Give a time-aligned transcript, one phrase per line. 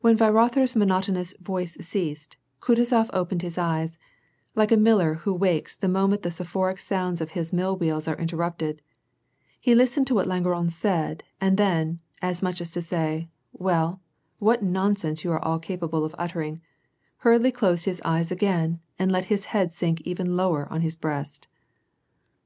[0.00, 3.98] When Weirother's monotonous voice ceased, Kutuzof opened his eyes,
[4.54, 8.16] like a miller who wakes the moment the soporific sounds of his mill wheels are
[8.16, 8.80] interrupted;
[9.60, 14.00] he listened to what Langeron said, and then, as much as to say," Well,
[14.38, 16.62] what non sence you all are capable of uttering,"
[17.18, 21.48] hurriedly closed his eyes again, and let his head sink even lower on his breast.